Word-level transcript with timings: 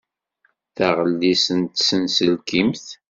Taɣellist 0.75 1.47
n 1.59 1.61
tsenselkimt. 1.65 2.85